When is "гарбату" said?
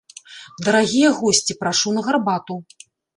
2.09-2.57